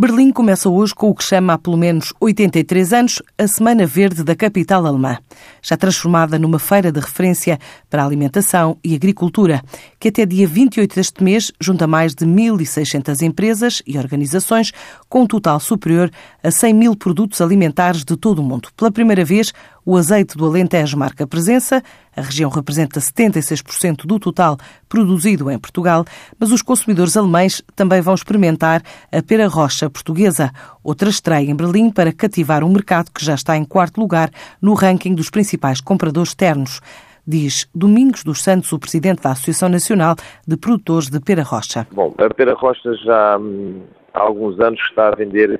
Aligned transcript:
Berlim 0.00 0.30
começa 0.30 0.68
hoje 0.68 0.94
com 0.94 1.10
o 1.10 1.14
que 1.14 1.24
chama 1.24 1.54
há 1.54 1.58
pelo 1.58 1.76
menos 1.76 2.14
83 2.20 2.92
anos 2.92 3.20
a 3.36 3.48
Semana 3.48 3.84
Verde 3.84 4.22
da 4.22 4.36
capital 4.36 4.86
alemã, 4.86 5.18
já 5.60 5.76
transformada 5.76 6.38
numa 6.38 6.60
feira 6.60 6.92
de 6.92 7.00
referência 7.00 7.58
para 7.90 8.04
a 8.04 8.06
alimentação 8.06 8.78
e 8.84 8.94
agricultura, 8.94 9.60
que 9.98 10.06
até 10.06 10.24
dia 10.24 10.46
28 10.46 10.94
deste 10.94 11.24
mês 11.24 11.50
junta 11.60 11.88
mais 11.88 12.14
de 12.14 12.24
1.600 12.24 13.22
empresas 13.22 13.82
e 13.84 13.98
organizações, 13.98 14.70
com 15.08 15.22
um 15.22 15.26
total 15.26 15.58
superior 15.58 16.12
a 16.44 16.50
100 16.52 16.74
mil 16.74 16.94
produtos 16.94 17.40
alimentares 17.40 18.04
de 18.04 18.16
todo 18.16 18.38
o 18.38 18.44
mundo. 18.44 18.68
Pela 18.76 18.92
primeira 18.92 19.24
vez, 19.24 19.52
o 19.88 19.96
azeite 19.96 20.36
do 20.36 20.44
Alentejo 20.44 20.98
marca 20.98 21.26
presença, 21.26 21.82
a 22.14 22.20
região 22.20 22.50
representa 22.50 23.00
76% 23.00 24.04
do 24.04 24.18
total 24.18 24.58
produzido 24.86 25.50
em 25.50 25.58
Portugal, 25.58 26.04
mas 26.38 26.52
os 26.52 26.60
consumidores 26.60 27.16
alemães 27.16 27.64
também 27.74 28.02
vão 28.02 28.12
experimentar 28.12 28.82
a 29.10 29.22
pera 29.22 29.48
rocha 29.48 29.88
portuguesa, 29.88 30.50
outra 30.84 31.08
estreia 31.08 31.50
em 31.50 31.56
Berlim 31.56 31.90
para 31.90 32.12
cativar 32.12 32.62
um 32.62 32.68
mercado 32.68 33.10
que 33.10 33.24
já 33.24 33.32
está 33.32 33.56
em 33.56 33.64
quarto 33.64 33.98
lugar 33.98 34.28
no 34.60 34.74
ranking 34.74 35.14
dos 35.14 35.30
principais 35.30 35.80
compradores 35.80 36.32
externos. 36.32 36.82
Diz 37.26 37.66
Domingos 37.74 38.22
dos 38.22 38.42
Santos, 38.42 38.70
o 38.72 38.78
presidente 38.78 39.22
da 39.22 39.30
Associação 39.30 39.70
Nacional 39.70 40.16
de 40.46 40.58
Produtores 40.58 41.08
de 41.08 41.18
Pera 41.18 41.42
Rocha. 41.42 41.86
Bom, 41.90 42.14
a 42.18 42.34
pera 42.34 42.52
rocha 42.52 42.92
já 43.06 43.38
hum, 43.38 43.84
há 44.12 44.20
alguns 44.20 44.60
anos 44.60 44.80
está 44.80 45.08
a 45.08 45.16
vender 45.16 45.58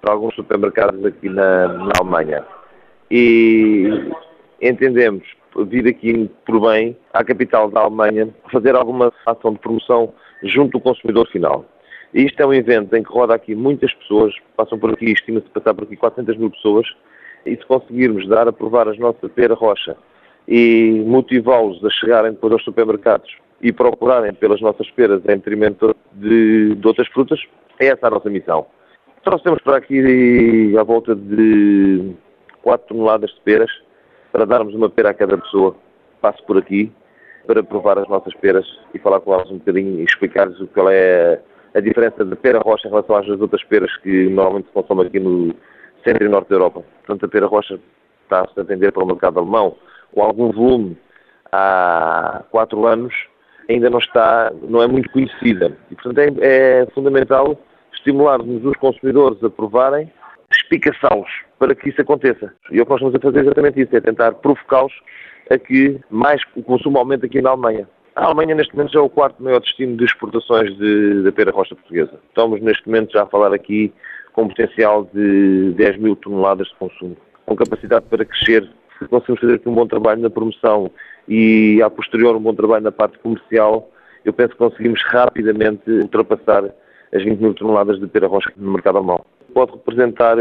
para 0.00 0.14
alguns 0.14 0.34
supermercados 0.34 1.04
aqui 1.04 1.28
na, 1.28 1.68
na 1.68 1.92
Alemanha 2.00 2.44
e 3.10 4.10
entendemos 4.60 5.24
vir 5.66 5.88
aqui 5.88 6.30
por 6.46 6.60
bem 6.60 6.96
à 7.12 7.24
capital 7.24 7.70
da 7.70 7.80
Alemanha 7.80 8.28
fazer 8.52 8.74
alguma 8.74 9.12
ação 9.26 9.52
de 9.52 9.58
promoção 9.58 10.12
junto 10.42 10.72
do 10.72 10.80
consumidor 10.80 11.26
final. 11.28 11.64
Isto 12.12 12.42
é 12.42 12.46
um 12.46 12.54
evento 12.54 12.94
em 12.96 13.02
que 13.02 13.12
roda 13.12 13.34
aqui 13.34 13.54
muitas 13.54 13.92
pessoas, 13.94 14.34
passam 14.56 14.78
por 14.78 14.92
aqui, 14.92 15.12
estima-se 15.12 15.48
passar 15.50 15.74
por 15.74 15.84
aqui 15.84 15.96
400 15.96 16.36
mil 16.36 16.50
pessoas, 16.50 16.86
e 17.44 17.56
se 17.56 17.66
conseguirmos 17.66 18.26
dar 18.28 18.48
a 18.48 18.52
provar 18.52 18.88
as 18.88 18.98
nossas 18.98 19.30
pera 19.32 19.54
rocha 19.54 19.96
e 20.46 21.02
motivá-los 21.06 21.84
a 21.84 21.90
chegarem 21.90 22.32
depois 22.32 22.52
aos 22.52 22.64
supermercados 22.64 23.36
e 23.60 23.72
procurarem 23.72 24.32
pelas 24.32 24.60
nossas 24.60 24.90
peras 24.90 25.20
em 25.24 25.36
detrimento 25.36 25.94
de, 26.12 26.74
de 26.74 26.86
outras 26.86 27.08
frutas, 27.08 27.40
é 27.78 27.86
essa 27.86 28.06
a 28.06 28.10
nossa 28.10 28.30
missão. 28.30 28.66
Trouxemos 29.22 29.60
para 29.62 29.76
aqui 29.76 30.74
à 30.78 30.82
volta 30.82 31.14
de 31.14 32.14
4 32.62 32.88
toneladas 32.88 33.30
de 33.30 33.40
peras 33.40 33.70
para 34.32 34.44
darmos 34.44 34.74
uma 34.74 34.90
pera 34.90 35.10
a 35.10 35.14
cada 35.14 35.38
pessoa. 35.38 35.76
Passo 36.20 36.42
por 36.44 36.58
aqui 36.58 36.92
para 37.46 37.62
provar 37.62 37.98
as 37.98 38.08
nossas 38.08 38.34
peras 38.34 38.66
e 38.92 38.98
falar 38.98 39.20
com 39.20 39.32
elas 39.32 39.50
um 39.50 39.58
bocadinho 39.58 40.00
e 40.00 40.04
explicar-lhes 40.04 40.58
qual 40.74 40.90
é 40.90 41.40
a 41.74 41.80
diferença 41.80 42.24
da 42.24 42.36
pera 42.36 42.58
rocha 42.58 42.86
em 42.86 42.90
relação 42.90 43.16
às 43.16 43.28
outras 43.28 43.64
peras 43.64 43.94
que 43.98 44.28
normalmente 44.28 44.66
se 44.66 44.72
consomem 44.72 45.06
aqui 45.06 45.18
no 45.18 45.54
centro 46.04 46.24
e 46.24 46.28
norte 46.28 46.48
da 46.48 46.56
Europa. 46.56 46.84
Portanto, 47.06 47.24
a 47.24 47.28
pera 47.28 47.46
rocha 47.46 47.80
está-se 48.24 48.60
a 48.60 48.62
vender 48.62 48.92
para 48.92 49.02
o 49.02 49.06
mercado 49.06 49.38
alemão 49.38 49.76
com 50.12 50.22
algum 50.22 50.50
volume 50.50 50.98
há 51.52 52.42
quatro 52.50 52.86
anos 52.86 53.14
ainda 53.68 53.90
não 53.90 53.98
está, 53.98 54.52
não 54.62 54.82
é 54.82 54.86
muito 54.86 55.10
conhecida. 55.10 55.76
E, 55.90 55.94
portanto, 55.94 56.40
é, 56.40 56.82
é 56.82 56.86
fundamental 56.94 57.58
estimularmos 57.92 58.64
os 58.64 58.76
consumidores 58.78 59.42
a 59.44 59.50
provarem 59.50 60.10
espicaçá-los 60.68 61.28
para 61.58 61.74
que 61.74 61.88
isso 61.88 62.00
aconteça. 62.00 62.52
E 62.70 62.80
o 62.80 62.84
que 62.84 62.90
nós 62.90 63.00
estamos 63.00 63.14
a 63.14 63.18
fazer 63.18 63.38
é 63.38 63.42
exatamente 63.42 63.80
isso, 63.80 63.96
é 63.96 64.00
tentar 64.00 64.32
provocá-los 64.32 64.92
a 65.50 65.58
que 65.58 65.98
mais 66.10 66.42
o 66.54 66.62
consumo 66.62 66.98
aumente 66.98 67.24
aqui 67.24 67.40
na 67.40 67.50
Alemanha. 67.50 67.88
A 68.14 68.26
Alemanha, 68.26 68.54
neste 68.54 68.74
momento, 68.76 68.92
já 68.92 69.00
é 69.00 69.02
o 69.02 69.08
quarto 69.08 69.42
maior 69.42 69.60
destino 69.60 69.96
de 69.96 70.04
exportações 70.04 70.76
de, 70.76 71.22
da 71.22 71.32
pera 71.32 71.50
rocha 71.50 71.74
portuguesa. 71.74 72.18
Estamos, 72.28 72.60
neste 72.60 72.86
momento, 72.86 73.12
já 73.12 73.22
a 73.22 73.26
falar 73.26 73.54
aqui 73.54 73.92
com 74.32 74.42
um 74.42 74.48
potencial 74.48 75.08
de 75.14 75.72
10 75.72 75.98
mil 75.98 76.16
toneladas 76.16 76.68
de 76.68 76.74
consumo, 76.74 77.16
com 77.46 77.56
capacidade 77.56 78.04
para 78.10 78.24
crescer. 78.24 78.68
Se 78.98 79.06
conseguimos 79.06 79.40
fazer 79.40 79.54
aqui 79.54 79.68
um 79.68 79.74
bom 79.74 79.86
trabalho 79.86 80.20
na 80.20 80.30
promoção 80.30 80.90
e, 81.28 81.80
a 81.82 81.88
posterior, 81.88 82.36
um 82.36 82.40
bom 82.40 82.54
trabalho 82.54 82.84
na 82.84 82.92
parte 82.92 83.18
comercial, 83.18 83.88
eu 84.24 84.32
penso 84.32 84.50
que 84.50 84.58
conseguimos 84.58 85.00
rapidamente 85.04 85.88
ultrapassar 85.88 86.64
as 87.14 87.22
20 87.22 87.38
mil 87.38 87.54
toneladas 87.54 88.00
de 88.00 88.06
pera 88.08 88.26
rocha 88.26 88.52
no 88.56 88.72
mercado 88.72 88.98
alemão. 88.98 89.24
Pode 89.52 89.72
representar 89.72 90.36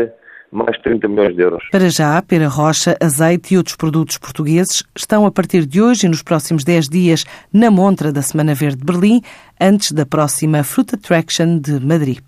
mais 0.51 0.77
30 0.81 1.07
milhões 1.07 1.35
de 1.35 1.41
euros. 1.41 1.63
Para 1.71 1.89
já, 1.89 2.21
pera 2.21 2.47
rocha, 2.47 2.95
azeite 3.01 3.53
e 3.53 3.57
outros 3.57 3.75
produtos 3.75 4.17
portugueses 4.17 4.83
estão 4.95 5.25
a 5.25 5.31
partir 5.31 5.65
de 5.65 5.81
hoje 5.81 6.05
e 6.05 6.09
nos 6.09 6.23
próximos 6.23 6.63
10 6.63 6.89
dias 6.89 7.25
na 7.51 7.69
montra 7.69 8.11
da 8.11 8.21
Semana 8.21 8.53
Verde 8.53 8.77
de 8.77 8.85
Berlim, 8.85 9.21
antes 9.59 9.91
da 9.91 10.05
próxima 10.05 10.63
Fruit 10.63 10.95
Attraction 10.95 11.59
de 11.59 11.79
Madrid. 11.79 12.19